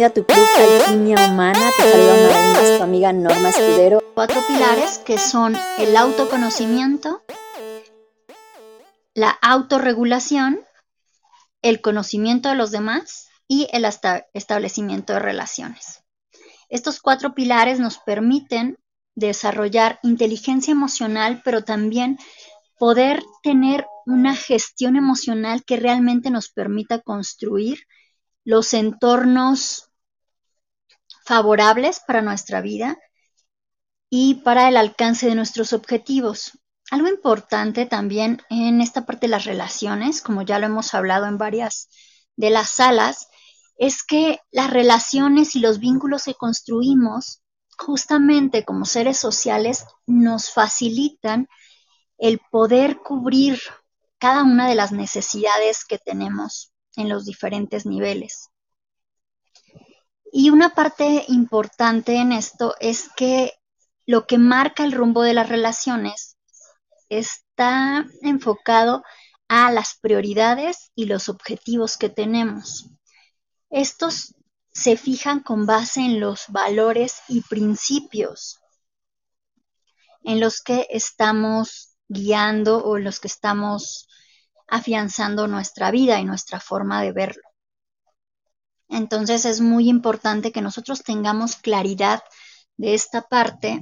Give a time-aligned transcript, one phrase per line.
[0.00, 1.70] bienvenida a tu club Alquimia Humana.
[1.76, 4.02] Te saluda una tu amiga Norma Escudero.
[4.14, 7.22] Cuatro pilares que son el autoconocimiento,
[9.14, 10.60] la autorregulación,
[11.60, 13.84] el conocimiento de los demás y el
[14.32, 16.02] establecimiento de relaciones.
[16.70, 18.78] Estos cuatro pilares nos permiten
[19.14, 22.18] desarrollar inteligencia emocional, pero también
[22.78, 27.80] poder tener una gestión emocional que realmente nos permita construir
[28.44, 29.89] los entornos
[31.30, 32.98] favorables para nuestra vida
[34.10, 36.58] y para el alcance de nuestros objetivos.
[36.90, 41.38] Algo importante también en esta parte de las relaciones, como ya lo hemos hablado en
[41.38, 41.88] varias
[42.34, 43.28] de las salas,
[43.76, 47.42] es que las relaciones y los vínculos que construimos
[47.78, 51.46] justamente como seres sociales nos facilitan
[52.18, 53.60] el poder cubrir
[54.18, 58.49] cada una de las necesidades que tenemos en los diferentes niveles.
[60.32, 63.52] Y una parte importante en esto es que
[64.06, 66.36] lo que marca el rumbo de las relaciones
[67.08, 69.02] está enfocado
[69.48, 72.88] a las prioridades y los objetivos que tenemos.
[73.70, 74.34] Estos
[74.72, 78.60] se fijan con base en los valores y principios
[80.22, 84.08] en los que estamos guiando o en los que estamos
[84.68, 87.49] afianzando nuestra vida y nuestra forma de verlo.
[88.90, 92.22] Entonces es muy importante que nosotros tengamos claridad
[92.76, 93.80] de esta parte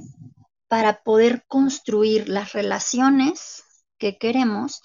[0.67, 3.63] para poder construir las relaciones
[3.97, 4.81] que queremos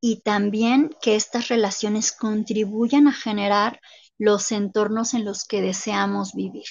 [0.00, 3.80] y también que estas relaciones contribuyan a generar
[4.18, 6.66] los entornos en los que deseamos vivir.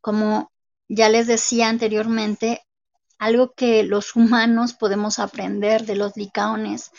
[0.00, 0.52] Como
[0.88, 2.62] ya les decía anteriormente,
[3.18, 6.90] algo que los humanos podemos aprender de los licaones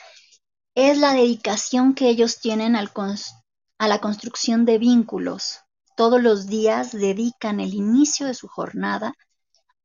[0.74, 2.76] es la dedicación que ellos tienen
[3.78, 5.62] a la construcción de vínculos.
[5.96, 9.14] Todos los días dedican el inicio de su jornada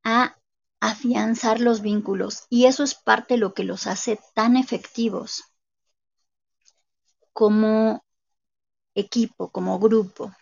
[0.03, 0.37] a
[0.79, 5.43] afianzar los vínculos y eso es parte de lo que los hace tan efectivos
[7.31, 8.03] como
[8.95, 10.33] equipo, como grupo.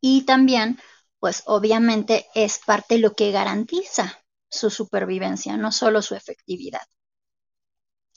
[0.00, 0.78] Y también,
[1.18, 6.86] pues obviamente es parte de lo que garantiza su supervivencia, no solo su efectividad.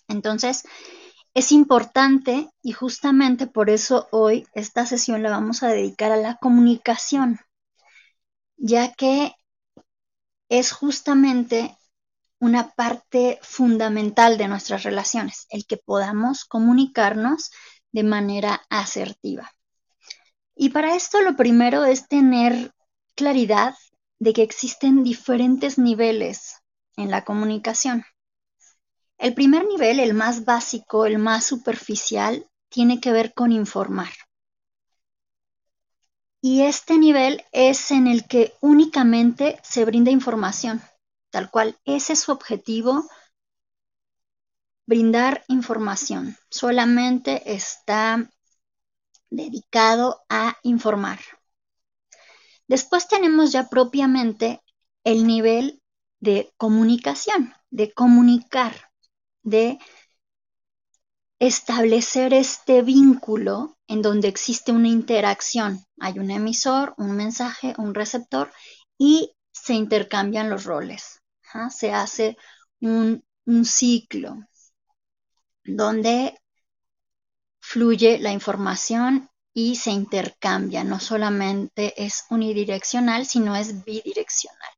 [0.08, 0.64] Entonces,
[1.34, 6.36] es importante y justamente por eso hoy esta sesión la vamos a dedicar a la
[6.36, 7.40] comunicación,
[8.58, 9.34] ya que
[10.50, 11.78] es justamente
[12.40, 17.52] una parte fundamental de nuestras relaciones, el que podamos comunicarnos
[17.92, 19.52] de manera asertiva.
[20.56, 22.74] Y para esto lo primero es tener
[23.16, 23.76] claridad
[24.20, 26.56] de que existen diferentes niveles
[26.98, 28.04] en la comunicación.
[29.19, 34.13] El primer nivel, el más básico, el más superficial, tiene que ver con informar.
[36.41, 40.81] Y este nivel es en el que únicamente se brinda información,
[41.31, 41.78] tal cual.
[41.84, 43.09] Ese es su objetivo,
[44.85, 46.38] brindar información.
[46.50, 48.31] Solamente está
[49.30, 51.19] dedicado a informar.
[52.69, 54.63] Después tenemos ya propiamente
[55.03, 55.81] el nivel
[56.22, 58.89] de comunicación, de comunicar,
[59.50, 59.80] de
[61.40, 65.86] establecer este vínculo en donde existe una interacción.
[66.00, 68.52] Hay un emisor, un mensaje, un receptor
[68.98, 71.22] y se intercambian los roles.
[71.72, 72.38] Se hace
[72.82, 74.38] un, un ciclo
[75.64, 76.38] donde
[77.60, 84.72] fluye la información y se intercambia, no solamente es unidireccional, sino es bidireccional.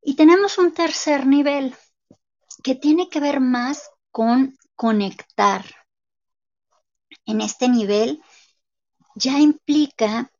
[0.00, 1.74] Y tenemos un tercer nivel
[2.62, 5.64] que tiene que ver más con conectar.
[7.26, 8.22] En este nivel
[9.14, 10.30] ya implica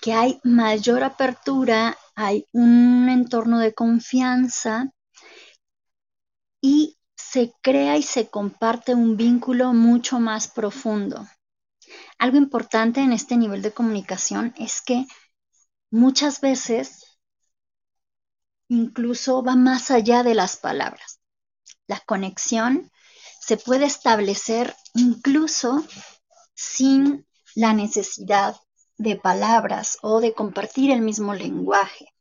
[0.00, 4.92] que hay mayor apertura, hay un entorno de confianza
[6.60, 11.26] y se crea y se comparte un vínculo mucho más profundo.
[12.18, 15.06] Algo importante en este nivel de comunicación es que
[15.90, 17.18] muchas veces
[18.68, 21.17] incluso va más allá de las palabras.
[21.86, 22.90] La conexión
[23.40, 25.84] se puede establecer incluso
[26.54, 28.56] sin la necesidad
[28.96, 32.12] de palabras o de compartir el mismo lenguaje.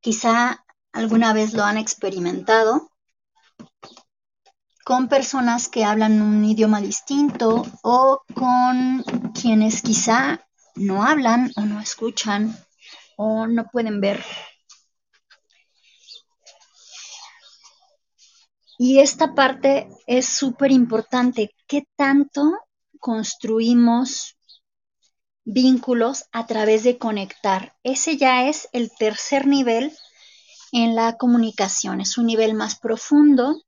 [0.00, 2.90] Quizá alguna vez lo han experimentado
[4.84, 9.02] con personas que hablan un idioma distinto o con
[9.32, 10.46] quienes quizá
[10.76, 12.56] no hablan o no escuchan
[13.16, 14.22] o no pueden ver.
[18.78, 21.50] Y esta parte es súper importante.
[21.66, 22.42] ¿Qué tanto
[22.98, 24.36] construimos
[25.46, 27.76] vínculos a través de conectar.
[27.82, 29.96] Ese ya es el tercer nivel
[30.72, 32.00] en la comunicación.
[32.00, 33.62] Es un nivel más profundo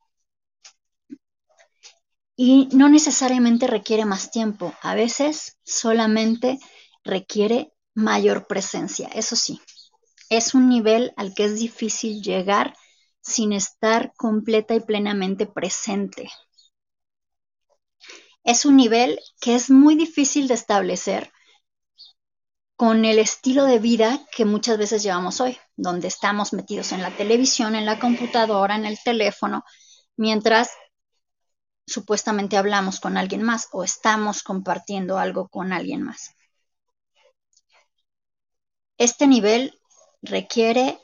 [2.36, 4.74] y no necesariamente requiere más tiempo.
[4.82, 6.58] A veces solamente
[7.04, 9.08] requiere mayor presencia.
[9.14, 9.60] Eso sí,
[10.28, 12.76] es un nivel al que es difícil llegar
[13.28, 16.30] sin estar completa y plenamente presente.
[18.42, 21.30] Es un nivel que es muy difícil de establecer
[22.76, 27.10] con el estilo de vida que muchas veces llevamos hoy, donde estamos metidos en la
[27.10, 29.64] televisión, en la computadora, en el teléfono,
[30.16, 30.70] mientras
[31.86, 36.34] supuestamente hablamos con alguien más o estamos compartiendo algo con alguien más.
[38.96, 39.78] Este nivel
[40.22, 40.98] requiere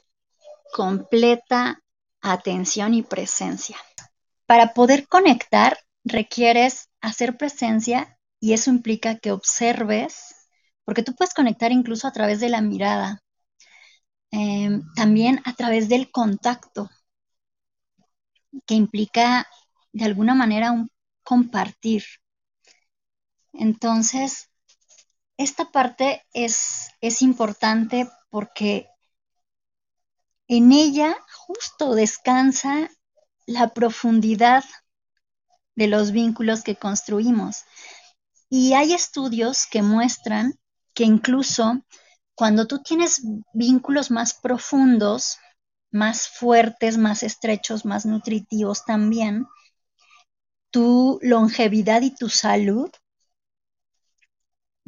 [0.72, 1.83] completa
[2.24, 3.76] atención y presencia.
[4.46, 10.34] Para poder conectar requieres hacer presencia y eso implica que observes,
[10.84, 13.22] porque tú puedes conectar incluso a través de la mirada,
[14.30, 16.90] em, también a través del contacto,
[18.66, 19.46] que implica
[19.92, 20.90] de alguna manera un
[21.22, 22.04] compartir.
[23.52, 24.50] Entonces,
[25.36, 28.88] esta parte es, es importante porque
[30.48, 32.90] en ella justo descansa
[33.46, 34.64] la profundidad
[35.76, 37.64] de los vínculos que construimos.
[38.48, 40.54] Y hay estudios que muestran
[40.94, 41.82] que incluso
[42.34, 45.38] cuando tú tienes vínculos más profundos,
[45.90, 49.46] más fuertes, más estrechos, más nutritivos también,
[50.70, 52.90] tu longevidad y tu salud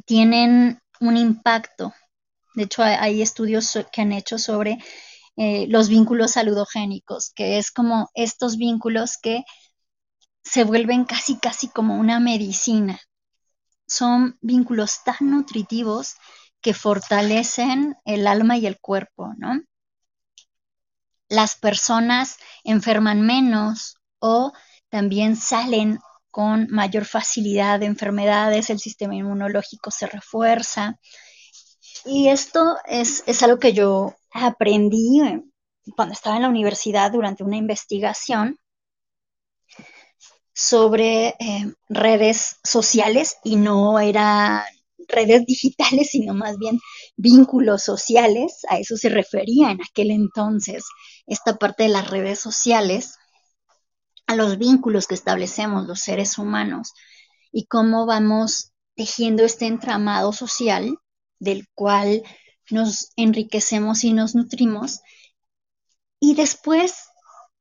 [0.05, 1.95] tienen un impacto.
[2.55, 4.79] De hecho, hay estudios que han hecho sobre
[5.37, 9.45] eh, los vínculos saludogénicos, que es como estos vínculos que
[10.43, 13.01] se vuelven casi, casi como una medicina.
[13.87, 16.15] Son vínculos tan nutritivos
[16.61, 19.61] que fortalecen el alma y el cuerpo, ¿no?
[21.29, 24.53] Las personas enferman menos o
[24.89, 25.99] también salen
[26.31, 30.99] con mayor facilidad de enfermedades, el sistema inmunológico se refuerza.
[32.05, 35.43] Y esto es, es algo que yo aprendí eh,
[35.95, 38.59] cuando estaba en la universidad durante una investigación
[40.53, 44.63] sobre eh, redes sociales y no eran
[45.09, 46.81] redes digitales, sino más bien
[47.17, 48.61] vínculos sociales.
[48.69, 50.85] A eso se refería en aquel entonces
[51.27, 53.17] esta parte de las redes sociales,
[54.27, 56.93] a los vínculos que establecemos los seres humanos
[57.53, 60.99] y cómo vamos tejiendo este entramado social
[61.39, 62.23] del cual
[62.71, 65.01] nos enriquecemos y nos nutrimos.
[66.21, 67.09] Y después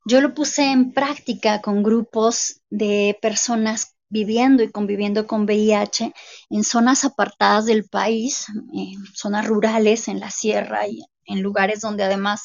[0.04, 6.12] yo lo puse en práctica con grupos de personas viviendo y conviviendo con VIH
[6.50, 12.04] en zonas apartadas del país, en zonas rurales, en la sierra y en lugares donde
[12.04, 12.42] además,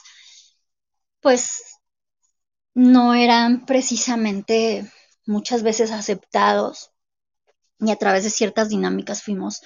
[1.20, 1.62] pues,
[2.74, 4.90] no eran precisamente
[5.26, 6.92] muchas veces aceptados
[7.80, 9.62] y a través de ciertas dinámicas fuimos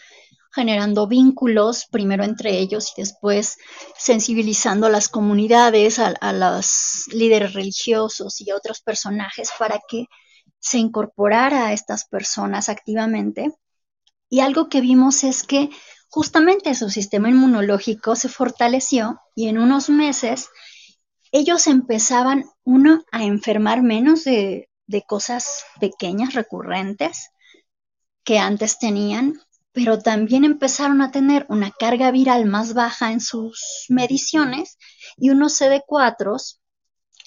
[0.55, 3.57] generando vínculos, primero entre ellos y después
[3.97, 10.05] sensibilizando a las comunidades, a, los líderes religiosos y otros personajes para que
[10.59, 13.51] se incorporara a estas personas activamente.
[14.29, 15.69] Y algo que vimos es que
[16.09, 20.47] justamente su sistema inmunológico se fortaleció y en unos meses
[21.33, 27.29] ellos empezaban, uno, a enfermar menos de, de cosas pequeñas, recurrentes,
[28.23, 29.33] que antes tenían,
[29.75, 34.77] pero también empezaron a tener una carga viral más baja en sus mediciones
[35.17, 36.57] y unos CD4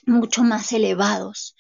[0.07, 1.55] mucho más elevados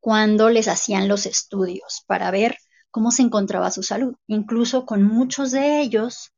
[0.00, 2.58] cuando les hacían los estudios para ver
[2.90, 4.16] cómo se encontraba su salud.
[4.26, 6.32] Incluso con muchos de ellos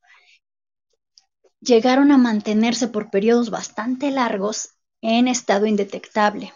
[1.59, 4.69] llegaron a mantenerse por periodos bastante largos
[5.01, 6.53] en estado indetectable,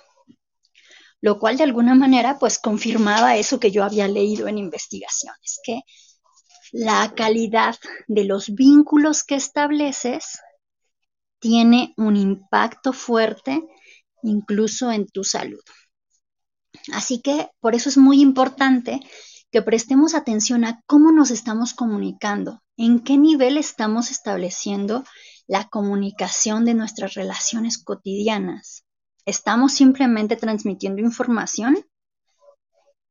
[1.19, 5.81] lo cual de alguna manera pues confirmaba eso que yo había leído en investigaciones, que
[6.71, 7.75] la calidad
[8.07, 10.39] de los vínculos que estableces
[11.39, 13.63] tiene un impacto fuerte
[14.23, 15.61] incluso en tu salud.
[16.93, 18.99] Así que por eso es muy importante
[19.51, 25.03] que prestemos atención a cómo nos estamos comunicando, en qué nivel estamos estableciendo
[25.47, 28.85] la comunicación de nuestras relaciones cotidianas.
[29.25, 31.77] ¿Estamos simplemente transmitiendo información?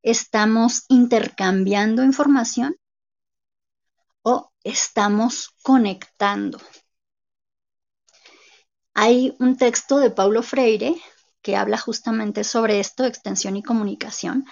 [0.02, 2.76] ¿Estamos intercambiando información?
[4.64, 6.58] Estamos conectando.
[8.94, 10.94] Hay un texto de Paulo Freire
[11.42, 14.44] que habla justamente sobre esto, extensión y comunicación,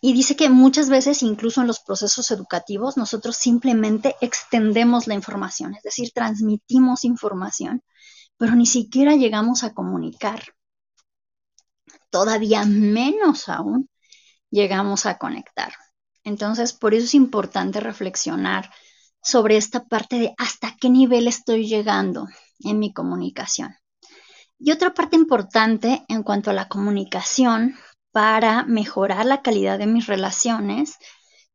[0.00, 5.74] y dice que muchas veces, incluso en los procesos educativos, nosotros simplemente extendemos la información,
[5.74, 7.82] es decir, transmitimos información,
[8.36, 10.42] pero ni siquiera llegamos a comunicar.
[12.10, 13.88] Todavía menos aún
[14.50, 15.72] llegamos a conectar.
[16.24, 18.70] Entonces, por eso es importante reflexionar
[19.22, 22.26] sobre esta parte de hasta qué nivel estoy llegando
[22.60, 23.74] en mi comunicación.
[24.58, 27.76] Y otra parte importante en cuanto a la comunicación
[28.12, 30.96] para mejorar la calidad de mis relaciones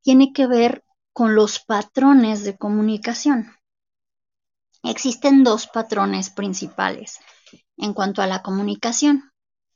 [0.02, 0.84] tiene que ver
[1.14, 3.56] con los patrones de comunicación.
[4.84, 7.20] Existen dos patrones principales
[7.78, 9.32] en cuanto a la comunicación.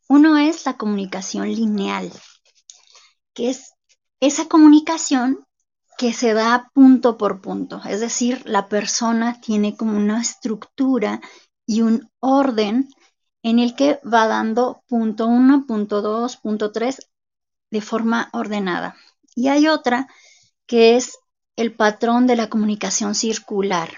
[0.08, 2.12] Uno es la comunicación lineal,
[3.34, 3.73] que es
[4.26, 5.46] esa comunicación
[5.98, 11.20] que se da punto por punto, es decir, la persona tiene como una estructura
[11.66, 12.88] y un orden
[13.44, 17.10] en el que va dando punto 1, punto 2, punto 3
[17.70, 18.96] de forma ordenada.
[19.36, 20.08] Y hay otra
[20.68, 21.18] que es
[21.58, 23.90] el patrón de la comunicación circular,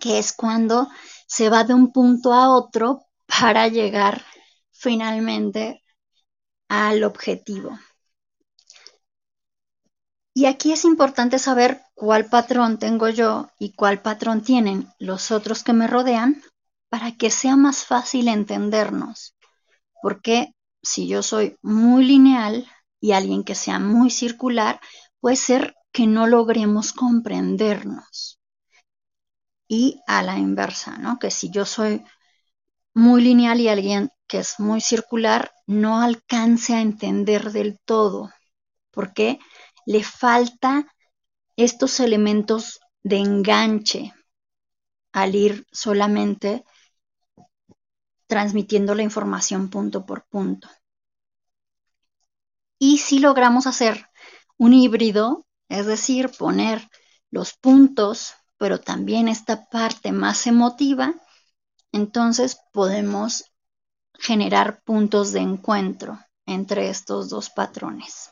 [0.00, 0.88] que es cuando
[1.28, 4.24] se va de un punto a otro para llegar
[4.72, 5.84] finalmente
[6.68, 7.78] al objetivo.
[10.40, 15.62] Y aquí es importante saber cuál patrón tengo yo y cuál patrón tienen los otros
[15.62, 16.42] que me rodean
[16.88, 19.36] para que sea más fácil entendernos.
[20.00, 22.66] Porque si yo soy muy lineal
[23.02, 24.80] y alguien que sea muy circular,
[25.20, 28.40] puede ser que no logremos comprendernos.
[29.68, 31.18] Y a la inversa, ¿no?
[31.18, 32.02] Que si yo soy
[32.94, 38.30] muy lineal y alguien que es muy circular, no alcance a entender del todo,
[38.90, 39.38] porque
[39.90, 40.86] le falta
[41.56, 44.14] estos elementos de enganche
[45.10, 46.64] al ir solamente
[48.28, 50.68] transmitiendo la información punto por punto.
[52.78, 54.06] Y si logramos hacer
[54.58, 56.88] un híbrido, es decir, poner
[57.32, 61.16] los puntos, pero también esta parte más emotiva,
[61.90, 63.42] entonces podemos
[64.14, 68.30] generar puntos de encuentro entre estos dos patrones.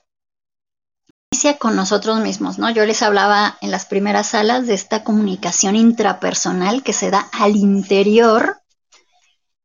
[1.61, 2.68] Con nosotros mismos, ¿no?
[2.68, 7.54] Yo les hablaba en las primeras salas de esta comunicación intrapersonal que se da al
[7.54, 8.61] interior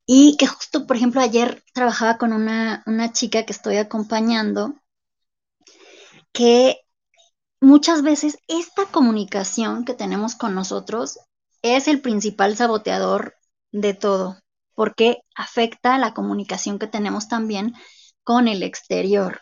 [0.05, 4.75] y que justo, por ejemplo, ayer trabajaba con una, chica que estoy acompañando,
[6.31, 6.81] que
[7.59, 11.17] muchas veces esta comunicación que tenemos con nosotros
[11.63, 13.33] es el principal saboteador
[13.71, 14.37] de todo,
[14.75, 17.73] porque afecta la comunicación que tenemos también
[18.23, 19.41] con el exterior.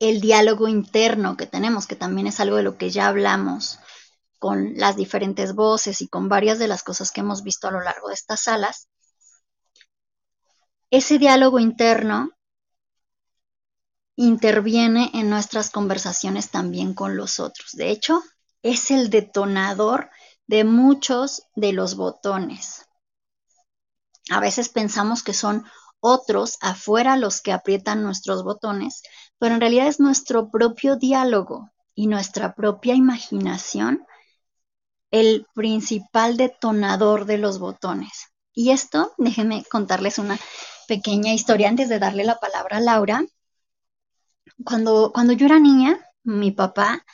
[0.00, 3.78] El diálogo interno que tenemos, que también es algo de lo que ya hablamos
[4.40, 7.80] con las diferentes voces y con varias de las cosas que hemos visto a lo
[7.80, 8.88] largo de estas salas,
[10.90, 12.30] ese diálogo interno
[14.16, 17.72] interviene en nuestras conversaciones también con los otros.
[17.72, 18.22] De hecho,
[18.62, 20.10] es el detonador
[20.46, 22.86] de muchos de los botones.
[24.30, 25.64] A veces pensamos que son
[26.00, 29.02] otros afuera los que aprietan nuestros botones,
[29.40, 34.06] pero en realidad es nuestro propio diálogo y nuestra propia imaginación
[35.10, 38.28] el principal detonador de los botones.
[38.52, 40.38] Y esto, déjenme contarles una
[40.86, 43.24] pequeña historia antes de darle la palabra a Laura.
[44.62, 47.04] Cuando, cuando yo era niña, mi papá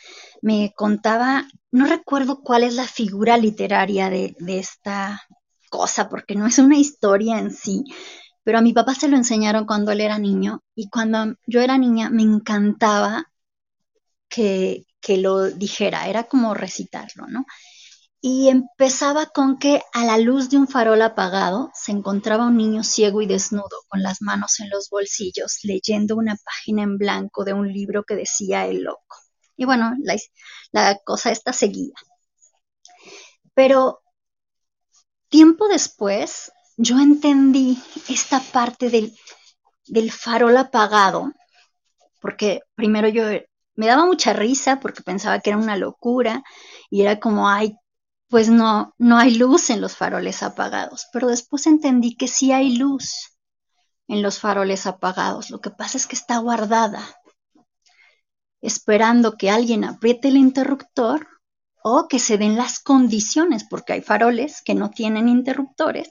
[0.43, 5.23] me contaba, no recuerdo cuál es la figura literaria de, de esta
[5.71, 7.85] cosa, porque no es una historia en sí,
[8.47, 11.77] pero a mi papá se lo enseñaron cuando él era niño y cuando yo era
[11.79, 13.27] niña me encantaba
[14.29, 17.45] que, que lo dijera, era como recitarlo, ¿no?
[18.29, 22.83] y empezaba con que a la luz de un farol apagado se encontraba un niño
[22.83, 27.53] ciego y desnudo con las manos en los bolsillos leyendo una página en blanco de
[27.53, 29.17] un libro que decía El loco.
[29.57, 29.93] Y bueno,
[30.73, 31.95] la, cosa esta seguía.
[33.55, 34.03] Pero
[35.29, 37.79] tiempo después yo entendí
[38.09, 41.33] esta parte del, farol apagado,
[42.21, 43.25] porque primero yo
[43.75, 46.43] me daba mucha risa porque pensaba que era una locura
[46.91, 47.77] y era como, ay,
[48.29, 51.07] pues no, no hay luz en los faroles apagados.
[51.13, 53.37] Pero después entendí que sí hay luz
[54.09, 55.51] en los faroles apagados.
[55.51, 57.03] Lo que pasa es que está guardada,
[58.61, 61.29] esperando que alguien apriete el interruptor
[61.83, 66.11] o que se den las condiciones, porque hay faroles que no tienen interruptores,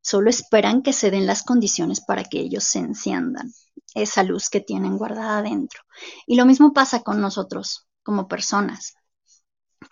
[0.00, 3.52] solo esperan que se den las condiciones para que ellos se enciendan,
[3.94, 5.80] esa luz que tienen guardada adentro.
[6.26, 8.94] Y lo mismo pasa con nosotros como personas.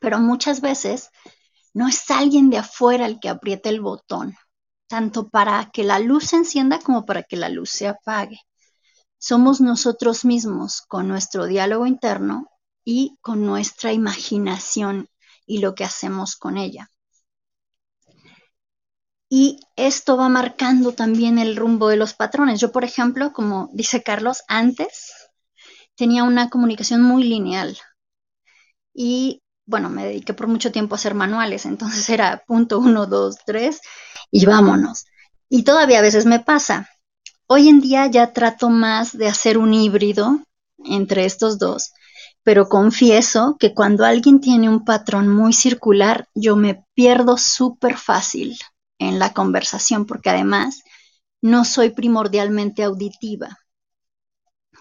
[0.00, 1.10] Pero muchas veces
[1.75, 4.34] no es alguien de afuera el que apriete el botón,
[4.88, 8.40] tanto para que la luz se encienda como para que la luz se apague.
[9.18, 12.48] somos nosotros mismos con nuestro diálogo interno
[12.84, 15.08] y con nuestra imaginación
[15.46, 16.90] y lo que hacemos con ella.
[19.28, 22.61] Y esto va marcando también el rumbo de los patrones.
[22.61, 25.12] Yo, por ejemplo, como dice Carlos, antes
[25.97, 27.76] tenía una comunicación muy lineal.
[28.95, 33.37] Y bueno, me dediqué por mucho tiempo a hacer manuales, entonces era punto uno, dos,
[33.45, 33.80] tres
[34.30, 35.06] y vámonos.
[35.49, 36.88] Y todavía a veces me pasa.
[37.49, 40.40] Hoy en día ya trato más de hacer un híbrido
[40.78, 41.92] entre estos dos,
[42.42, 48.56] pero confieso que cuando alguien tiene un patrón muy circular, yo me pierdo súper fácil
[48.98, 50.82] en la conversación, porque además
[51.42, 53.58] no soy primordialmente auditiva.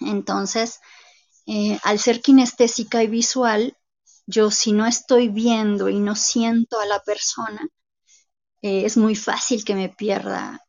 [0.02, 0.80] Entonces,
[1.46, 3.78] eh, al ser kinestésica y visual,
[4.26, 7.68] yo si no estoy viendo y no siento a la persona,
[8.62, 10.60] eh, es muy fácil que me pierda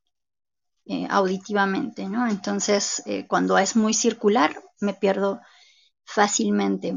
[0.85, 2.29] eh, auditivamente, ¿no?
[2.29, 5.41] Entonces, cuando es muy circular, me pierdo
[6.05, 6.95] fácilmente.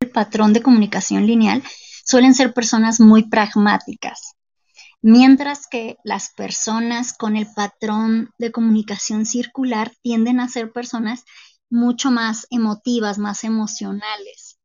[0.00, 1.62] El patrón de comunicación lineal
[2.04, 4.34] suelen ser personas muy pragmáticas,
[5.06, 11.24] mientras que las personas con el patrón de comunicación circular tienden a ser personas
[11.68, 14.58] mucho más emotivas, más emocionales.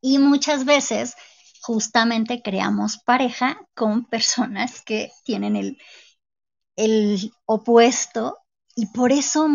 [0.00, 1.14] Y muchas veces
[1.62, 5.78] justamente creamos pareja con personas que tienen el,
[6.74, 8.38] el opuesto
[8.74, 9.46] y por eso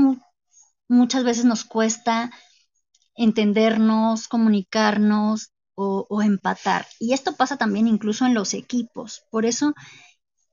[0.88, 2.32] muchas veces nos cuesta
[3.14, 6.86] entendernos, comunicarnos, o, empatar.
[7.00, 9.24] Y esto pasa también incluso en los equipos.
[9.30, 9.74] Por eso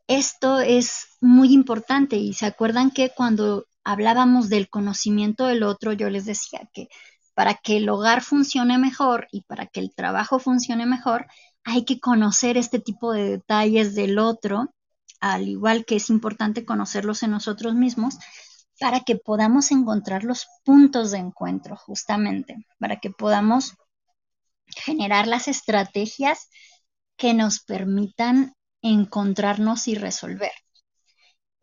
[0.06, 2.16] esto es muy importante.
[2.16, 6.88] Y se acuerdan que cuando hablábamos del conocimiento del otro, yo les decía que
[7.34, 11.26] para que el hogar funcione mejor y para que el trabajo funcione mejor,
[11.64, 14.70] hay que conocer este tipo de detalles del otro,
[15.20, 18.18] al igual que es importante conocerlos en nosotros mismos,
[18.78, 23.74] para que podamos encontrar los puntos de encuentro, justamente, para que podamos
[24.66, 26.48] generar las estrategias
[27.16, 30.52] que nos permitan encontrarnos y resolver.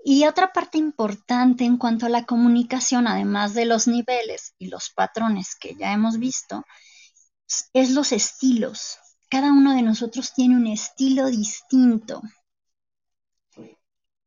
[0.06, 4.90] Y otra parte importante en cuanto a la comunicación, además de los niveles y los
[4.90, 6.66] patrones que ya hemos visto,
[7.72, 8.98] es los estilos.
[9.30, 12.22] Cada uno de nosotros tiene un estilo distinto.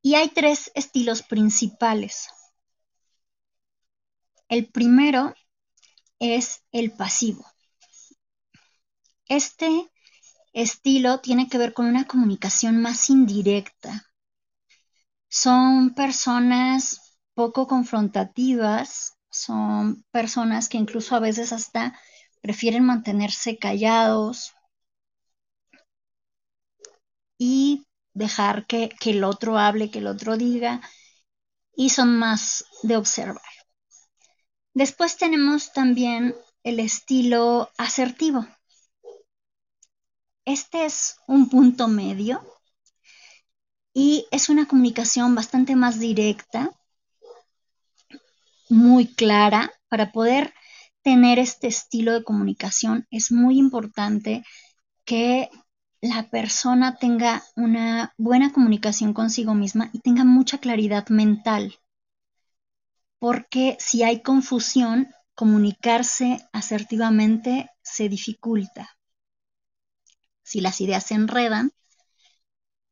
[0.00, 2.28] Y hay tres estilos principales.
[4.48, 5.34] El primero
[6.18, 7.44] es el pasivo.
[9.28, 9.90] Este
[10.52, 14.06] estilo tiene que ver con una comunicación más indirecta.
[15.28, 21.98] Son personas poco confrontativas, son personas que incluso a veces hasta
[22.40, 24.54] prefieren mantenerse callados
[27.36, 30.80] y dejar que, que, el otro hable, que el otro diga,
[31.74, 33.42] y son más de observar.
[34.72, 38.46] Después tenemos también el estilo asertivo.
[40.46, 42.40] Este es un punto medio
[43.92, 46.70] y es una comunicación bastante más directa,
[48.68, 49.72] muy clara.
[49.88, 50.54] Para poder
[51.02, 54.44] tener este estilo de comunicación es muy importante
[55.04, 55.50] que
[56.00, 61.74] la persona tenga una buena comunicación consigo misma y tenga mucha claridad mental.
[63.18, 68.96] Porque si hay confusión, comunicarse asertivamente se dificulta
[70.46, 71.72] si las ideas se enredan,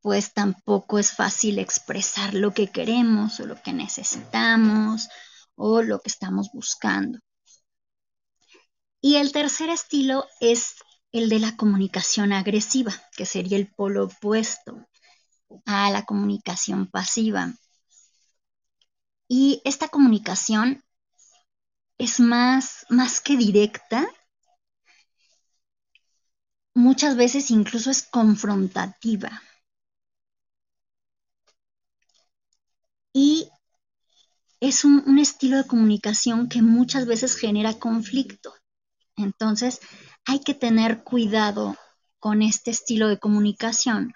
[0.00, 5.08] pues tampoco es fácil expresar lo que queremos o lo que necesitamos
[5.54, 7.20] o lo que estamos buscando.
[9.00, 10.74] Y el tercer estilo es
[11.12, 14.84] el de la comunicación agresiva, que sería el polo opuesto
[15.64, 17.54] a la comunicación pasiva.
[19.28, 20.82] Y esta comunicación
[21.98, 24.08] es más, más que directa,
[26.74, 29.42] muchas veces incluso es confrontativa.
[33.12, 33.48] Y
[34.60, 38.52] es un, estilo de comunicación que muchas veces genera conflicto.
[39.16, 39.80] Entonces,
[40.26, 41.76] hay que tener cuidado
[42.18, 44.12] con este estilo de comunicación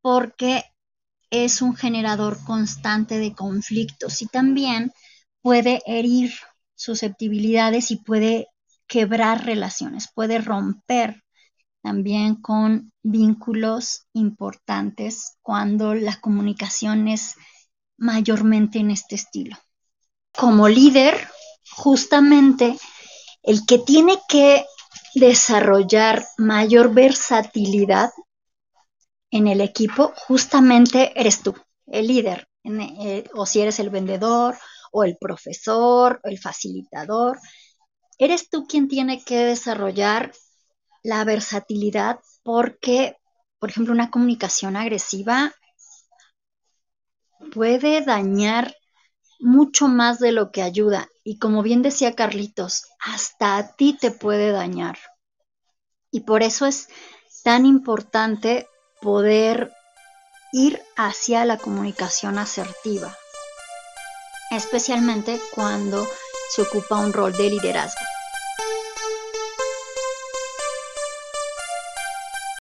[0.00, 0.64] porque
[1.30, 4.92] es un generador constante de conflictos y también
[5.40, 6.32] puede herir
[6.74, 8.48] susceptibilidades y puede
[8.86, 11.23] quebrar relaciones, puede romper
[11.84, 17.36] también con vínculos importantes cuando la comunicación es
[17.98, 19.58] mayormente en este estilo.
[20.34, 21.28] Como líder,
[21.76, 22.78] justamente
[23.42, 24.64] el que tiene que
[25.14, 28.08] desarrollar mayor versatilidad
[29.30, 31.54] en el equipo, justamente eres tú,
[31.86, 34.56] el líder, eh, o si eres el vendedor,
[34.90, 37.38] o el profesor o el facilitador.
[38.16, 40.32] Eres tú quien tiene que desarrollar
[41.04, 43.16] la versatilidad porque,
[43.60, 45.54] por ejemplo, una comunicación agresiva
[47.52, 48.74] puede dañar
[49.38, 51.08] mucho más de lo que ayuda.
[51.22, 54.98] Y como bien decía Carlitos, hasta a ti te puede dañar.
[56.10, 56.88] Y por eso es
[57.44, 58.66] tan importante
[59.02, 59.72] poder
[60.52, 63.14] ir hacia la comunicación asertiva,
[64.50, 66.06] especialmente cuando
[66.54, 68.13] se ocupa un rol de liderazgo.